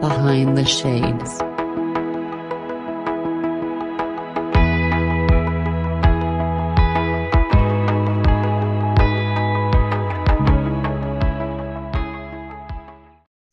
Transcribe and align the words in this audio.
Behind 0.00 0.56
the 0.56 0.64
Shades. 0.64 1.40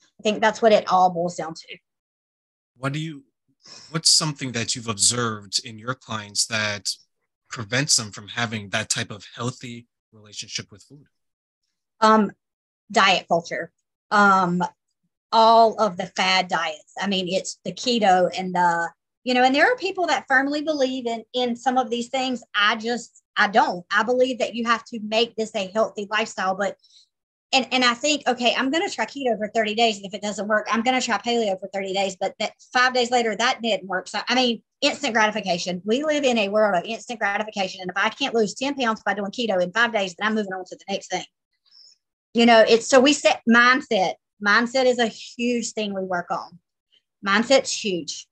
I 0.07 0.21
think 0.21 0.39
that's 0.39 0.61
what 0.61 0.71
it 0.71 0.87
all 0.87 1.09
boils 1.09 1.35
down 1.35 1.55
to. 1.55 1.77
What 2.77 2.93
do 2.93 2.99
you 2.99 3.23
what's 3.89 4.11
something 4.11 4.51
that 4.51 4.75
you've 4.75 4.87
observed 4.87 5.65
in 5.65 5.79
your 5.79 5.95
clients 5.95 6.45
that 6.45 6.91
prevents 7.49 7.95
them 7.95 8.11
from 8.11 8.27
having 8.27 8.69
that 8.69 8.89
type 8.89 9.09
of 9.09 9.25
healthy 9.35 9.87
relationship 10.11 10.71
with 10.71 10.83
food? 10.83 11.05
Um, 12.01 12.31
diet 12.91 13.27
culture. 13.27 13.71
Um, 14.11 14.63
all 15.31 15.79
of 15.79 15.97
the 15.97 16.07
fad 16.07 16.47
diets. 16.47 16.93
I 16.99 17.07
mean, 17.07 17.27
it's 17.27 17.59
the 17.65 17.73
keto 17.73 18.29
and 18.37 18.53
the, 18.53 18.89
you 19.23 19.33
know, 19.33 19.43
and 19.43 19.53
there 19.53 19.71
are 19.71 19.75
people 19.77 20.07
that 20.07 20.25
firmly 20.27 20.61
believe 20.61 21.07
in 21.07 21.23
in 21.33 21.55
some 21.55 21.77
of 21.77 21.89
these 21.89 22.09
things. 22.09 22.43
I 22.55 22.75
just 22.75 23.23
I 23.37 23.47
don't. 23.47 23.85
I 23.91 24.03
believe 24.03 24.39
that 24.39 24.55
you 24.55 24.65
have 24.65 24.83
to 24.85 24.99
make 25.01 25.35
this 25.35 25.53
a 25.55 25.67
healthy 25.67 26.07
lifestyle, 26.09 26.55
but 26.55 26.77
and 27.55 27.67
and 27.71 27.83
I 27.85 27.93
think, 27.93 28.23
okay, 28.27 28.53
I'm 28.55 28.69
going 28.69 28.87
to 28.87 28.93
try 28.93 29.05
keto 29.05 29.37
for 29.37 29.47
30 29.47 29.75
days. 29.75 29.97
And 29.97 30.05
if 30.05 30.13
it 30.13 30.21
doesn't 30.21 30.47
work, 30.47 30.67
I'm 30.69 30.83
going 30.83 30.99
to 30.99 31.05
try 31.05 31.17
paleo 31.17 31.59
for 31.59 31.69
30 31.73 31.93
days. 31.93 32.17
But 32.19 32.35
that 32.39 32.53
five 32.73 32.93
days 32.93 33.11
later, 33.11 33.35
that 33.35 33.61
didn't 33.61 33.87
work. 33.87 34.07
So, 34.07 34.19
I 34.27 34.35
mean, 34.35 34.61
instant 34.81 35.13
gratification. 35.13 35.81
We 35.85 36.03
live 36.03 36.23
in 36.23 36.37
a 36.37 36.49
world 36.49 36.75
of 36.75 36.83
instant 36.85 37.19
gratification. 37.19 37.81
And 37.81 37.91
if 37.91 37.97
I 37.97 38.09
can't 38.09 38.33
lose 38.35 38.53
10 38.55 38.75
pounds 38.75 39.01
by 39.05 39.13
doing 39.13 39.31
keto 39.31 39.61
in 39.61 39.71
five 39.71 39.93
days, 39.93 40.15
then 40.17 40.27
I'm 40.27 40.35
moving 40.35 40.53
on 40.53 40.65
to 40.65 40.75
the 40.75 40.93
next 40.93 41.11
thing. 41.11 41.25
You 42.33 42.45
know, 42.45 42.65
it's 42.67 42.87
so 42.87 42.99
we 42.99 43.13
set 43.13 43.41
mindset. 43.49 44.15
Mindset 44.43 44.85
is 44.85 44.99
a 44.99 45.07
huge 45.07 45.73
thing 45.73 45.93
we 45.93 46.03
work 46.03 46.31
on. 46.31 46.59
Mindset's 47.25 47.71
huge. 47.71 48.27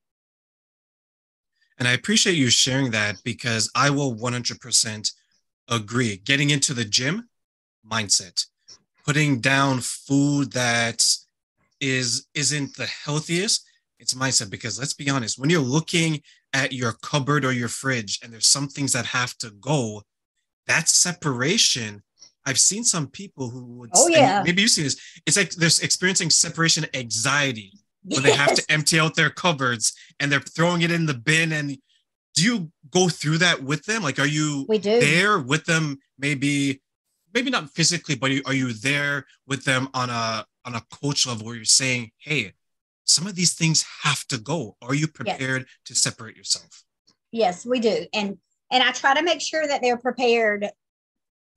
And 1.78 1.88
I 1.88 1.94
appreciate 1.94 2.36
you 2.36 2.50
sharing 2.50 2.92
that 2.92 3.18
because 3.24 3.70
I 3.76 3.90
will 3.90 4.16
100% 4.16 5.12
agree. 5.70 6.18
Getting 6.18 6.50
into 6.50 6.74
the 6.74 6.86
gym, 6.86 7.30
mindset 7.90 8.46
putting 9.06 9.40
down 9.40 9.80
food 9.82 10.52
that 10.54 11.04
is 11.80 12.28
isn't 12.34 12.76
the 12.76 12.86
healthiest 12.86 13.66
it's 14.00 14.14
mindset 14.14 14.50
because 14.50 14.80
let's 14.80 14.94
be 14.94 15.10
honest 15.10 15.38
when 15.38 15.50
you're 15.50 15.60
looking 15.60 16.22
at 16.54 16.72
your 16.72 16.94
cupboard 17.02 17.44
or 17.44 17.52
your 17.52 17.68
fridge 17.68 18.20
and 18.24 18.32
there's 18.32 18.48
some 18.48 18.68
things 18.68 18.94
that 18.94 19.06
have 19.06 19.36
to 19.38 19.52
go 19.60 20.02
that 20.68 20.88
separation 20.88 22.02
i've 22.46 22.60
seen 22.60 22.84
some 22.84 23.08
people 23.08 23.50
who 23.50 23.66
would 23.66 23.90
oh 23.96 24.08
yeah 24.08 24.42
maybe 24.44 24.62
you've 24.62 24.72
seen 24.72 24.84
this 24.84 25.20
it's 25.26 25.38
like 25.38 25.52
they're 25.52 25.68
experiencing 25.82 26.30
separation 26.30 26.86
anxiety 26.94 27.72
yes. 28.06 28.18
when 28.18 28.24
they 28.24 28.36
have 28.36 28.54
to 28.54 28.64
empty 28.70 29.00
out 29.00 29.16
their 29.16 29.30
cupboards 29.30 29.94
and 30.20 30.32
they're 30.32 30.40
throwing 30.40 30.82
it 30.82 30.92
in 30.92 31.06
the 31.06 31.14
bin 31.14 31.52
and 31.52 31.78
do 32.36 32.44
you 32.44 32.72
go 32.90 33.10
through 33.10 33.38
that 33.38 33.64
with 33.64 33.84
them 33.86 34.02
like 34.02 34.20
are 34.20 34.28
you 34.28 34.66
we 34.68 34.78
do. 34.78 35.00
there 35.00 35.40
with 35.40 35.66
them 35.66 35.98
maybe 36.18 36.82
maybe 37.34 37.50
not 37.50 37.70
physically, 37.72 38.16
but 38.16 38.32
are 38.46 38.54
you 38.54 38.74
there 38.74 39.26
with 39.48 39.66
them 39.66 39.90
on 39.94 40.10
a 40.10 40.46
on 40.66 40.76
a 40.76 40.82
coach 41.02 41.28
level 41.28 41.46
where 41.46 41.56
you're 41.56 41.66
saying, 41.66 42.12
hey, 42.18 42.54
some 43.04 43.28
of 43.28 43.36
these 43.36 43.54
things 43.54 43.84
have 44.04 44.26
to 44.28 44.38
go? 44.38 44.78
Are 44.82 44.96
you 44.96 45.08
prepared 45.08 45.64
yes. 45.64 45.70
to 45.86 45.96
separate 45.96 46.38
yourself? 46.38 46.84
Yes, 47.32 47.66
we 47.66 47.80
do. 47.80 48.06
And 48.14 48.38
and 48.72 48.84
I 48.84 48.92
try 48.92 49.14
to 49.16 49.24
make 49.24 49.42
sure 49.42 49.68
that 49.68 49.82
they're 49.82 49.98
prepared, 49.98 50.70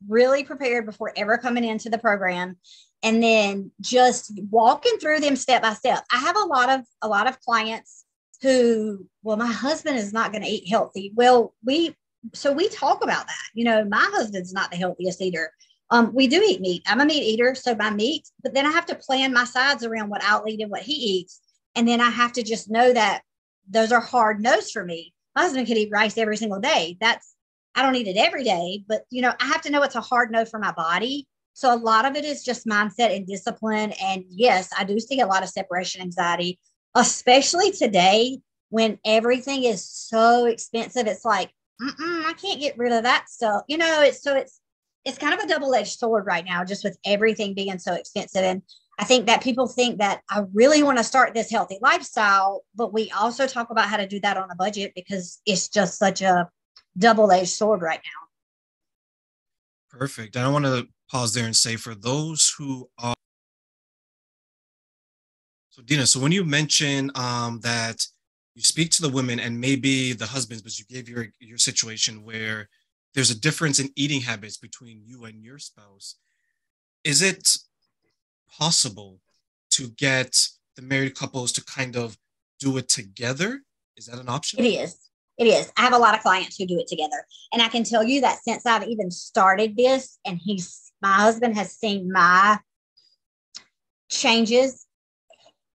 really 0.09 0.45
prepared 0.45 0.87
before 0.87 1.13
ever 1.17 1.39
coming 1.39 1.65
into 1.65 1.91
the 1.91 1.99
program. 1.99 2.57
And 3.03 3.23
then 3.23 3.71
just 3.81 4.33
walking 4.51 4.99
through 4.99 5.21
them 5.21 5.37
step 5.37 5.63
by 5.63 5.75
step. 5.75 6.05
I 6.13 6.19
have 6.19 6.37
a 6.37 6.47
lot 6.47 6.71
of 6.71 6.81
a 7.03 7.09
lot 7.09 7.29
of 7.29 7.39
clients 7.41 8.05
who, 8.43 9.07
well, 9.23 9.37
my 9.37 9.51
husband 9.51 9.99
is 9.99 10.13
not 10.13 10.33
going 10.33 10.43
to 10.43 10.51
eat 10.51 10.69
healthy. 10.69 11.13
Well, 11.15 11.55
we 11.65 11.95
so 12.35 12.53
we 12.53 12.69
talk 12.69 13.05
about 13.05 13.27
that. 13.27 13.45
You 13.55 13.65
know, 13.65 13.85
my 13.85 14.05
husband's 14.13 14.53
not 14.53 14.71
the 14.71 14.77
healthiest 14.77 15.21
eater. 15.21 15.53
Um, 15.91 16.13
we 16.13 16.27
do 16.27 16.43
eat 16.45 16.61
meat. 16.61 16.83
I'm 16.87 17.01
a 17.01 17.05
meat 17.05 17.23
eater, 17.23 17.55
so 17.55 17.75
by 17.75 17.91
meat, 17.91 18.29
but 18.43 18.55
then 18.55 18.67
I 18.67 18.73
have 18.73 18.87
to 18.87 18.97
plan 18.97 19.33
my 19.33 19.45
sides 19.45 19.85
around 19.85 20.09
what 20.09 20.25
I'll 20.25 20.47
eat 20.49 20.61
and 20.61 20.71
what 20.71 20.83
he 20.83 20.95
eats. 20.95 21.41
And 21.77 21.87
then 21.87 22.01
I 22.01 22.11
have 22.11 22.33
to 22.33 22.43
just 22.43 22.71
know 22.71 22.93
that 22.93 23.23
those 23.69 23.93
are 23.93 24.01
hard 24.01 24.41
no's 24.41 24.71
for 24.71 24.85
me. 24.85 25.15
My 25.37 25.43
husband 25.43 25.67
could 25.67 25.77
eat 25.77 25.91
rice 25.93 26.19
every 26.19 26.37
single 26.37 26.61
day. 26.61 26.97
That's 27.01 27.36
I 27.77 27.83
don't 27.83 27.95
eat 27.95 28.09
it 28.09 28.17
every 28.17 28.43
day, 28.43 28.83
but 28.89 29.03
you 29.11 29.23
know, 29.23 29.33
I 29.39 29.47
have 29.47 29.63
to 29.63 29.71
know 29.71 29.83
it's 29.83 29.95
a 29.95 30.01
hard 30.01 30.33
no 30.33 30.45
for 30.45 30.59
my 30.59 30.73
body. 30.73 31.29
So 31.53 31.73
a 31.73 31.77
lot 31.77 32.05
of 32.05 32.17
it 32.17 32.25
is 32.25 32.43
just 32.43 32.67
mindset 32.67 33.15
and 33.15 33.27
discipline. 33.27 33.93
And 34.03 34.25
yes, 34.29 34.71
I 34.77 34.85
do 34.85 34.99
see 34.99 35.21
a 35.21 35.27
lot 35.27 35.43
of 35.43 35.49
separation 35.49 36.03
anxiety, 36.03 36.59
especially 36.95 37.71
today 37.71 38.41
when 38.71 38.99
everything 39.05 39.65
is 39.65 39.89
so 39.89 40.47
expensive. 40.47 41.07
It's 41.07 41.25
like, 41.25 41.51
I 41.81 42.35
can't 42.41 42.61
get 42.61 42.79
rid 42.79 42.93
of 42.93 43.05
that 43.05 43.29
stuff. 43.29 43.63
You 43.69 43.79
know, 43.79 44.03
it's 44.03 44.23
so 44.23 44.35
it's 44.35 44.61
it's 45.05 45.19
kind 45.19 45.35
of 45.35 45.41
a 45.41 45.47
double-edged 45.47 45.99
sword 45.99 46.27
right 46.27 46.45
now, 46.45 46.65
just 46.65 46.83
with 46.83 46.99
everything 47.07 47.55
being 47.55 47.79
so 47.79 47.95
expensive. 47.95 48.43
And 48.43 48.63
I 48.99 49.05
think 49.05 49.27
that 49.27 49.43
people 49.43 49.69
think 49.69 49.99
that 49.99 50.23
I 50.29 50.43
really 50.53 50.83
want 50.83 50.99
to 50.99 51.05
start 51.05 51.33
this 51.33 51.51
healthy 51.51 51.79
lifestyle, 51.81 52.65
but 52.75 52.93
we 52.93 53.11
also 53.13 53.47
talk 53.47 53.71
about 53.71 53.89
how 53.89 53.99
to 53.99 54.07
do 54.07 54.19
that 54.21 54.37
on 54.37 54.51
a 54.51 54.57
budget 54.57 54.93
because 54.97 55.41
it's 55.47 55.69
just 55.69 55.99
such 55.99 56.23
a 56.23 56.49
double-edged 56.99 57.49
sword 57.49 57.83
right 57.83 58.01
now. 58.05 59.99
Perfect. 59.99 60.37
And 60.37 60.45
I 60.45 60.49
want 60.49 60.65
to 60.65 60.89
pause 61.11 61.33
there 61.35 61.47
and 61.47 61.57
say 61.57 61.77
for 61.77 61.95
those 61.95 62.55
who 62.59 62.89
are 62.99 63.15
so 65.71 65.83
Deana, 65.83 66.07
so 66.07 66.21
when 66.21 66.33
you 66.33 66.43
mention 66.43 67.11
um, 67.15 67.61
that 67.61 68.07
you 68.55 68.63
speak 68.63 68.91
to 68.93 69.03
the 69.03 69.11
women 69.11 69.39
and 69.39 69.61
maybe 69.61 70.15
the 70.15 70.25
husbands, 70.25 70.63
but 70.63 70.79
you 70.79 70.87
gave 70.87 71.07
your 71.07 71.27
your 71.39 71.59
situation 71.59 72.25
where 72.25 72.69
there's 73.15 73.31
a 73.31 73.39
difference 73.39 73.79
in 73.79 73.91
eating 73.95 74.23
habits 74.23 74.57
between 74.57 75.03
you 75.05 75.27
and 75.27 75.43
your 75.43 75.59
spouse. 75.59 76.17
Is 77.05 77.21
it 77.21 77.59
possible 78.51 79.21
to 79.73 79.89
get 79.99 80.49
the 80.77 80.83
married 80.83 81.15
couples 81.15 81.53
to 81.53 81.65
kind 81.65 81.97
of 81.97 82.17
do 82.59 82.79
it 82.79 82.89
together? 82.89 83.61
Is 83.97 84.07
that 84.07 84.19
an 84.19 84.31
option? 84.31 84.61
It 84.61 84.69
is. 84.69 85.11
It 85.39 85.47
is. 85.47 85.71
I 85.77 85.83
have 85.83 85.93
a 85.93 85.99
lot 85.99 86.15
of 86.15 86.23
clients 86.23 86.57
who 86.57 86.67
do 86.67 86.79
it 86.79 86.87
together. 86.87 87.27
And 87.53 87.61
I 87.61 87.69
can 87.69 87.85
tell 87.85 88.03
you 88.03 88.23
that 88.23 88.39
since 88.43 88.65
I've 88.65 88.89
even 88.89 89.11
started 89.11 89.77
this 89.77 90.19
and 90.25 90.41
he's 90.43 90.83
my 91.03 91.13
husband 91.13 91.57
has 91.57 91.73
seen 91.73 92.11
my 92.11 92.59
changes 94.09 94.86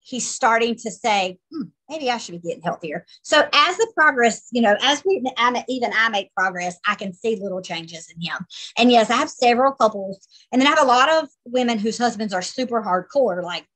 he's 0.09 0.27
starting 0.27 0.73
to 0.73 0.89
say, 0.89 1.37
hmm, 1.51 1.67
maybe 1.87 2.09
I 2.09 2.17
should 2.17 2.41
be 2.41 2.47
getting 2.47 2.63
healthier. 2.63 3.05
So 3.21 3.47
as 3.53 3.77
the 3.77 3.91
progress, 3.95 4.47
you 4.51 4.61
know, 4.61 4.75
as 4.81 5.03
we 5.05 5.23
I, 5.37 5.63
even 5.69 5.91
I 5.95 6.09
make 6.09 6.33
progress, 6.33 6.79
I 6.87 6.95
can 6.95 7.13
see 7.13 7.35
little 7.39 7.61
changes 7.61 8.11
in 8.13 8.19
him. 8.19 8.45
And 8.77 8.91
yes, 8.91 9.11
I 9.11 9.17
have 9.17 9.29
several 9.29 9.71
couples, 9.73 10.27
and 10.51 10.59
then 10.59 10.67
I 10.67 10.71
have 10.71 10.81
a 10.81 10.87
lot 10.87 11.09
of 11.09 11.29
women 11.45 11.77
whose 11.77 11.97
husbands 11.97 12.33
are 12.33 12.41
super 12.41 12.81
hardcore. 12.81 13.43
Like, 13.43 13.67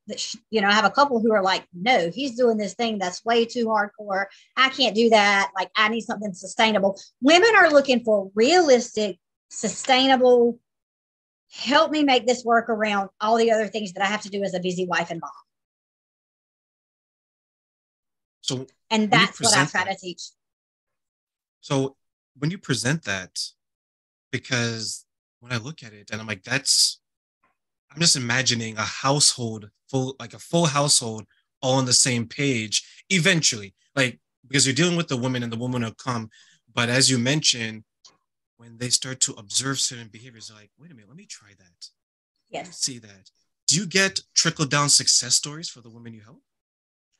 you 0.50 0.62
know, 0.62 0.68
I 0.68 0.74
have 0.74 0.86
a 0.86 0.92
couple 0.92 1.22
who 1.22 1.32
are 1.32 1.44
like, 1.44 1.66
no, 1.72 2.10
he's 2.12 2.36
doing 2.36 2.58
this 2.58 2.74
thing 2.74 2.98
that's 2.98 3.24
way 3.24 3.46
too 3.46 3.68
hardcore. 3.68 4.26
I 4.58 4.70
can't 4.70 4.96
do 4.96 5.10
that. 5.12 5.52
Like, 5.56 5.70
I 5.76 5.90
need 5.90 6.02
something 6.02 6.34
sustainable. 6.34 7.00
Women 7.22 7.52
are 7.56 7.70
looking 7.70 8.04
for 8.04 8.32
realistic, 8.34 9.20
sustainable. 9.50 10.60
Help 11.52 11.92
me 11.92 12.04
make 12.04 12.26
this 12.26 12.44
work 12.44 12.68
around 12.70 13.10
all 13.22 13.38
the 13.38 13.52
other 13.52 13.68
things 13.68 13.94
that 13.94 14.04
I 14.04 14.08
have 14.08 14.22
to 14.22 14.30
do 14.30 14.42
as 14.42 14.56
a 14.56 14.60
busy 14.60 14.88
wife 14.88 15.12
and 15.12 15.22
mom. 15.22 15.30
So 18.44 18.68
and 18.92 19.10
that's 19.10 19.40
what 19.40 19.58
I 19.58 19.66
try 19.66 19.86
that, 19.86 19.94
to 19.94 19.98
teach. 19.98 20.22
So 21.62 21.96
when 22.38 22.52
you 22.52 22.58
present 22.58 23.04
that, 23.06 23.40
because 24.32 25.06
when 25.40 25.54
I 25.54 25.58
look 25.58 25.82
at 25.82 25.94
it 25.94 26.12
and 26.12 26.20
I'm 26.20 26.28
like, 26.28 26.44
that's 26.44 27.00
I'm 27.90 28.02
just 28.02 28.18
imagining 28.18 28.78
a 28.78 28.82
household 28.82 29.70
full 29.90 30.16
like 30.20 30.34
a 30.34 30.40
full 30.40 30.66
household 30.66 31.26
all 31.62 31.78
on 31.78 31.86
the 31.86 31.94
same 31.94 32.28
page 32.28 32.84
eventually. 33.10 33.74
Like 33.96 34.20
because 34.46 34.68
you're 34.68 34.76
dealing 34.76 34.98
with 34.98 35.08
the 35.08 35.18
woman 35.18 35.42
and 35.42 35.52
the 35.52 35.58
woman 35.58 35.82
will 35.82 35.94
come. 35.94 36.30
But 36.74 36.90
as 36.90 37.10
you 37.10 37.18
mentioned, 37.18 37.86
when 38.58 38.78
they 38.78 38.90
start 38.90 39.22
to 39.22 39.34
observe 39.34 39.80
certain 39.80 40.10
behaviors, 40.10 40.50
they're 40.50 40.58
like, 40.58 40.72
wait 40.78 40.92
a 40.92 40.94
minute, 40.94 41.08
let 41.08 41.18
me 41.18 41.28
try 41.28 41.52
that. 41.58 41.90
Yes. 42.50 42.78
See 42.78 43.00
that. 43.00 43.32
Do 43.68 43.78
you 43.78 43.86
get 43.86 44.20
trickle 44.36 44.66
down 44.66 44.90
success 44.90 45.36
stories 45.36 45.70
for 45.70 45.80
the 45.80 45.90
women 45.90 46.14
you 46.14 46.22
help? 46.22 46.42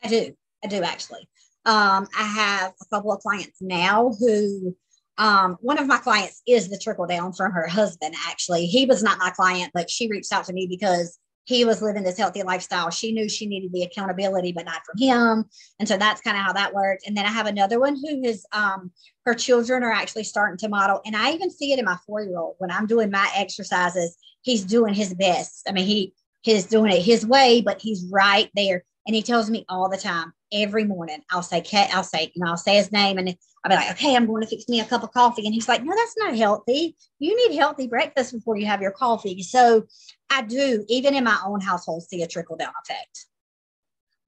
I 0.04 0.10
do. 0.10 0.36
I 0.64 0.68
do 0.68 0.82
actually. 0.84 1.28
Um, 1.66 2.08
I 2.18 2.24
have 2.24 2.74
a 2.82 2.86
couple 2.96 3.12
of 3.12 3.22
clients 3.22 3.62
now 3.62 4.14
who 4.20 4.76
um, 5.18 5.58
one 5.62 5.78
of 5.78 5.88
my 5.88 5.98
clients 5.98 6.42
is 6.48 6.70
the 6.70 6.78
trickle 6.78 7.06
down 7.06 7.34
from 7.34 7.52
her 7.52 7.68
husband. 7.68 8.16
Actually, 8.28 8.66
he 8.66 8.86
was 8.86 9.04
not 9.04 9.20
my 9.20 9.30
client, 9.30 9.72
but 9.74 9.90
she 9.90 10.10
reached 10.10 10.34
out 10.34 10.46
to 10.46 10.54
me 10.54 10.68
because 10.68 11.20
he 11.46 11.66
was 11.66 11.82
living 11.82 12.04
this 12.04 12.18
healthy 12.18 12.42
lifestyle. 12.42 12.90
She 12.90 13.12
knew 13.12 13.28
she 13.28 13.46
needed 13.46 13.74
the 13.74 13.84
accountability, 13.84 14.54
but 14.54 14.66
not 14.66 14.82
from 14.86 14.98
him. 14.98 15.46
And 15.78 15.88
so 15.88 15.98
that's 15.98 16.22
kind 16.22 16.38
of 16.38 16.44
how 16.44 16.54
that 16.54 16.74
worked. 16.74 17.06
And 17.06 17.18
then 17.18 17.26
I 17.26 17.30
have 17.30 17.48
another 17.48 17.80
one 17.80 17.96
who 17.96 18.24
is 18.24 18.46
um, 18.54 18.92
her 19.26 19.34
children 19.34 19.84
are 19.84 19.92
actually 19.92 20.24
starting 20.24 20.58
to 20.60 20.70
model. 20.70 21.02
And 21.06 21.16
I 21.16 21.34
even 21.34 21.52
see 21.52 21.74
it 21.74 21.80
in 21.80 21.86
my 21.86 21.98
four 22.08 22.24
year 22.24 22.38
old 22.38 22.56
when 22.60 22.72
I'm 22.72 22.88
doing 22.88 23.12
my 23.12 23.30
exercises, 23.36 24.18
he's 24.42 24.64
doing 24.64 24.94
his 24.94 25.14
best. 25.14 25.64
I 25.68 25.74
mean, 25.74 25.86
he 25.86 26.14
he's 26.42 26.66
doing 26.66 26.92
it 26.92 27.02
his 27.02 27.26
way, 27.26 27.62
but 27.62 27.82
he's 27.82 28.06
right 28.10 28.50
there 28.56 28.84
And 29.06 29.16
he 29.16 29.22
tells 29.22 29.50
me 29.50 29.66
all 29.68 29.90
the 29.90 29.98
time, 29.98 30.34
every 30.52 30.86
morning, 30.86 31.22
I'll 31.30 31.44
say, 31.44 31.62
cat, 31.62 31.90
I'll 31.94 32.04
say, 32.04 32.32
you 32.34 32.44
know, 32.44 32.52
I'll 32.52 32.58
say 32.58 32.76
his 32.76 32.92
name 32.92 33.18
and 33.18 33.36
I'll 33.64 33.70
be 33.70 33.76
like, 33.76 33.92
okay, 33.92 34.16
I'm 34.16 34.26
going 34.26 34.42
to 34.42 34.48
fix 34.48 34.70
me 34.70 34.80
a 34.80 34.86
cup 34.86 35.04
of 35.04 35.12
coffee. 35.12 35.46
And 35.46 35.54
he's 35.54 35.68
like, 35.68 35.84
no, 35.84 35.94
that's 35.96 36.16
not 36.18 36.36
healthy. 36.38 36.96
You 37.20 37.36
need 37.36 37.58
healthy 37.58 37.88
breakfast 37.88 38.34
before 38.34 38.58
you 38.58 38.66
have 38.66 38.82
your 38.82 38.92
coffee. 38.92 39.42
So 39.44 39.84
I 40.30 40.44
do, 40.44 40.86
even 40.88 41.16
in 41.16 41.24
my 41.24 41.38
own 41.46 41.60
household, 41.60 42.04
see 42.04 42.22
a 42.22 42.28
trickle 42.28 42.56
down 42.56 42.74
effect. 42.84 43.26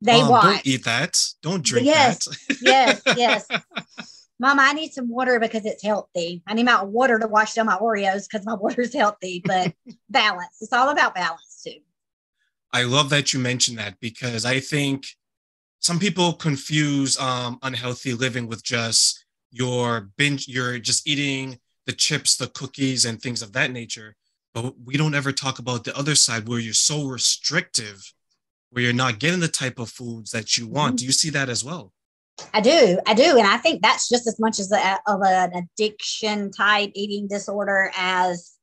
They 0.01 0.21
Mom, 0.21 0.31
watch. 0.31 0.43
Don't 0.43 0.67
eat 0.67 0.83
that. 0.85 1.17
Don't 1.41 1.63
drink 1.63 1.85
Yes, 1.85 2.25
that. 2.25 2.57
yes, 2.61 3.01
yes. 3.15 3.47
Mom, 4.39 4.59
I 4.59 4.73
need 4.73 4.91
some 4.91 5.09
water 5.09 5.39
because 5.39 5.65
it's 5.65 5.83
healthy. 5.83 6.43
I 6.45 6.53
need 6.53 6.65
my 6.65 6.83
water 6.83 7.17
to 7.17 7.27
wash 7.27 7.53
down 7.53 7.67
my 7.67 7.77
Oreos 7.77 8.27
because 8.29 8.45
my 8.45 8.55
water's 8.55 8.93
healthy, 8.93 9.41
but 9.45 9.73
balance. 10.09 10.57
It's 10.59 10.73
all 10.73 10.89
about 10.89 11.15
balance. 11.15 11.54
I 12.73 12.83
love 12.83 13.09
that 13.09 13.33
you 13.33 13.39
mentioned 13.39 13.77
that 13.77 13.99
because 13.99 14.45
I 14.45 14.59
think 14.59 15.05
some 15.79 15.99
people 15.99 16.33
confuse 16.33 17.17
um, 17.19 17.59
unhealthy 17.61 18.13
living 18.13 18.47
with 18.47 18.63
just 18.63 19.25
your 19.51 20.09
binge, 20.17 20.47
you're 20.47 20.79
just 20.79 21.07
eating 21.07 21.59
the 21.85 21.93
chips, 21.93 22.35
the 22.35 22.47
cookies, 22.47 23.05
and 23.05 23.21
things 23.21 23.41
of 23.41 23.53
that 23.53 23.71
nature. 23.71 24.15
But 24.53 24.73
we 24.83 24.97
don't 24.97 25.13
ever 25.13 25.31
talk 25.31 25.59
about 25.59 25.83
the 25.83 25.95
other 25.97 26.15
side 26.15 26.47
where 26.47 26.59
you're 26.59 26.73
so 26.73 27.05
restrictive, 27.05 28.13
where 28.71 28.83
you're 28.83 28.93
not 28.93 29.19
getting 29.19 29.39
the 29.39 29.47
type 29.47 29.79
of 29.79 29.89
foods 29.89 30.31
that 30.31 30.57
you 30.57 30.67
want. 30.67 30.95
Mhm. 30.95 30.97
Do 30.99 31.05
you 31.05 31.11
see 31.11 31.29
that 31.31 31.49
as 31.49 31.63
well? 31.63 31.93
I 32.53 32.59
do, 32.61 32.99
I 33.05 33.13
do, 33.13 33.37
and 33.37 33.47
I 33.47 33.57
think 33.57 33.81
that's 33.81 34.09
just 34.09 34.27
as 34.27 34.39
much 34.39 34.59
as 34.59 34.71
a, 34.71 34.99
of 35.07 35.21
an 35.23 35.53
addiction 35.53 36.51
type 36.51 36.91
eating 36.93 37.27
disorder 37.27 37.91
as 37.95 38.54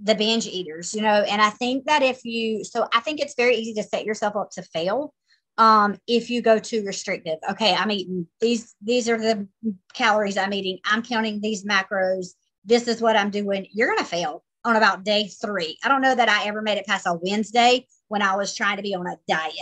the 0.00 0.14
binge 0.14 0.46
eaters, 0.46 0.94
you 0.94 1.02
know. 1.02 1.22
And 1.22 1.42
I 1.42 1.50
think 1.50 1.86
that 1.86 2.02
if 2.02 2.24
you, 2.24 2.64
so 2.64 2.86
I 2.94 3.00
think 3.00 3.20
it's 3.20 3.34
very 3.34 3.56
easy 3.56 3.74
to 3.74 3.82
set 3.82 4.04
yourself 4.04 4.36
up 4.36 4.50
to 4.52 4.62
fail 4.62 5.14
um, 5.56 5.98
if 6.06 6.30
you 6.30 6.40
go 6.42 6.58
too 6.58 6.84
restrictive. 6.84 7.38
Okay, 7.50 7.74
I'm 7.74 7.90
eating 7.90 8.26
these; 8.40 8.74
these 8.80 9.08
are 9.08 9.18
the 9.18 9.46
calories 9.94 10.36
I'm 10.36 10.52
eating. 10.52 10.78
I'm 10.84 11.02
counting 11.02 11.40
these 11.40 11.64
macros. 11.64 12.28
This 12.64 12.86
is 12.88 13.00
what 13.00 13.16
I'm 13.16 13.30
doing. 13.30 13.66
You're 13.72 13.94
gonna 13.94 14.04
fail 14.04 14.44
on 14.64 14.76
about 14.76 15.04
day 15.04 15.28
three. 15.28 15.78
I 15.82 15.88
don't 15.88 16.02
know 16.02 16.14
that 16.14 16.28
I 16.28 16.46
ever 16.46 16.62
made 16.62 16.78
it 16.78 16.86
past 16.86 17.06
a 17.06 17.18
Wednesday 17.20 17.86
when 18.08 18.22
I 18.22 18.36
was 18.36 18.54
trying 18.54 18.76
to 18.76 18.82
be 18.82 18.94
on 18.94 19.06
a 19.06 19.16
diet 19.26 19.52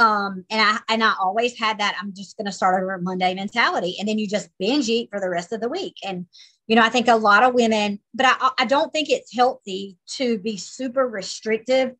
um 0.00 0.44
and 0.50 0.60
i 0.60 0.78
and 0.88 1.04
i 1.04 1.12
always 1.20 1.58
had 1.58 1.78
that 1.78 1.96
i'm 2.00 2.12
just 2.14 2.36
going 2.36 2.46
to 2.46 2.52
start 2.52 2.82
over 2.82 2.98
monday 2.98 3.34
mentality 3.34 3.96
and 3.98 4.08
then 4.08 4.18
you 4.18 4.26
just 4.26 4.48
binge 4.58 4.88
eat 4.88 5.08
for 5.10 5.20
the 5.20 5.28
rest 5.28 5.52
of 5.52 5.60
the 5.60 5.68
week. 5.68 5.96
And 6.04 6.26
you 6.66 6.74
know 6.74 6.82
i 6.82 6.88
think 6.88 7.06
a 7.08 7.16
lot 7.16 7.42
of 7.42 7.54
women 7.54 8.00
but 8.14 8.26
i 8.26 8.50
i 8.58 8.64
don't 8.64 8.92
think 8.92 9.10
it's 9.10 9.34
healthy 9.34 9.98
to 10.16 10.38
be 10.38 10.56
super 10.56 11.06
restrictive 11.06 11.94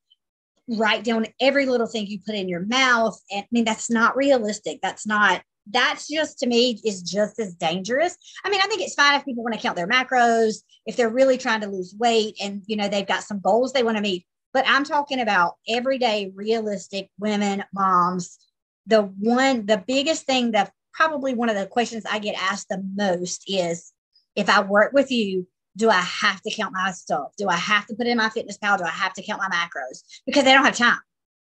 write 0.79 1.05
down 1.05 1.27
every 1.41 1.67
little 1.67 1.87
thing 1.87 2.07
you 2.07 2.21
put 2.25 2.35
in 2.35 2.49
your 2.49 2.65
mouth. 2.67 3.21
And 3.31 3.43
i 3.43 3.49
mean 3.51 3.65
that's 3.65 3.91
not 3.91 4.17
realistic. 4.17 4.81
That's 4.83 5.07
not 5.07 5.43
that's 5.71 6.09
just 6.09 6.39
to 6.39 6.47
me 6.47 6.81
is 6.85 7.03
just 7.03 7.39
as 7.39 7.55
dangerous. 7.55 8.17
I 8.45 8.51
mean 8.51 8.61
i 8.63 8.67
think 8.67 8.81
it's 8.83 8.95
fine 8.95 9.19
if 9.19 9.25
people 9.25 9.43
want 9.43 9.55
to 9.55 9.61
count 9.61 9.77
their 9.77 9.89
macros 9.89 10.63
if 10.87 10.97
they're 10.97 11.11
really 11.11 11.39
trying 11.39 11.61
to 11.61 11.69
lose 11.69 11.95
weight 11.99 12.37
and 12.41 12.63
you 12.67 12.77
know 12.77 12.89
they've 12.89 13.07
got 13.07 13.25
some 13.25 13.41
goals 13.41 13.73
they 13.73 13.83
want 13.83 13.97
to 13.97 14.03
meet 14.03 14.27
but 14.53 14.65
I'm 14.67 14.85
talking 14.85 15.21
about 15.21 15.55
everyday 15.69 16.33
realistic 16.35 17.11
women, 17.19 17.65
moms. 17.73 18.39
The 18.87 19.03
one, 19.03 19.67
the 19.67 19.83
biggest 19.87 20.27
thing 20.27 20.53
that 20.53 20.73
probably 20.93 21.35
one 21.35 21.49
of 21.49 21.57
the 21.57 21.67
questions 21.67 22.05
I 22.11 22.19
get 22.19 22.35
asked 22.41 22.69
the 22.69 22.83
most 22.95 23.45
is 23.47 23.93
if 24.35 24.49
I 24.49 24.63
work 24.63 24.93
with 24.93 25.11
you, 25.11 25.47
do 25.77 25.89
I 25.89 26.01
have 26.01 26.41
to 26.43 26.51
count 26.51 26.73
my 26.73 26.91
stuff? 26.93 27.33
Do 27.37 27.49
I 27.49 27.57
have 27.57 27.87
to 27.87 27.95
put 27.95 28.07
in 28.07 28.19
MyFitnessPal? 28.19 28.79
Do 28.79 28.85
I 28.85 28.91
have 28.91 29.13
to 29.15 29.23
count 29.23 29.41
my 29.41 29.49
macros? 29.49 30.03
Because 30.27 30.45
they 30.45 30.53
don't 30.53 30.65
have 30.65 30.77
time. 30.77 30.99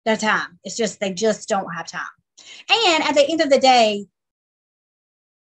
No 0.05 0.15
time. 0.15 0.59
It's 0.63 0.77
just 0.77 0.99
they 0.99 1.13
just 1.13 1.49
don't 1.49 1.73
have 1.73 1.87
time. 1.87 2.05
And 2.69 3.03
at 3.03 3.15
the 3.15 3.27
end 3.29 3.41
of 3.41 3.49
the 3.49 3.59
day, 3.59 4.05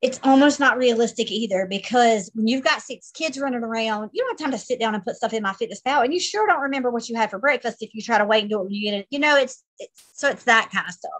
it's 0.02 0.20
almost 0.22 0.60
not 0.60 0.76
realistic 0.76 1.30
either 1.30 1.66
because 1.68 2.30
when 2.34 2.46
you've 2.46 2.62
got 2.62 2.82
six 2.82 3.10
kids 3.12 3.38
running 3.38 3.62
around, 3.62 4.10
you 4.12 4.22
don't 4.22 4.38
have 4.38 4.46
time 4.46 4.50
to 4.52 4.58
sit 4.58 4.78
down 4.78 4.94
and 4.94 5.02
put 5.02 5.16
stuff 5.16 5.32
in 5.32 5.42
MyFitnessPal. 5.42 6.04
And 6.04 6.12
you 6.12 6.20
sure 6.20 6.46
don't 6.46 6.60
remember 6.60 6.90
what 6.90 7.08
you 7.08 7.16
had 7.16 7.30
for 7.30 7.38
breakfast 7.38 7.78
if 7.80 7.94
you 7.94 8.02
try 8.02 8.18
to 8.18 8.26
wait 8.26 8.42
and 8.42 8.50
do 8.50 8.60
it 8.60 8.64
when 8.64 8.72
you 8.72 8.90
get 8.90 8.98
it. 8.98 9.06
You 9.10 9.20
know, 9.20 9.36
it's, 9.36 9.64
it's 9.78 10.02
so 10.12 10.28
it's 10.28 10.44
that 10.44 10.70
kind 10.70 10.86
of 10.86 10.94
stuff. 10.94 11.12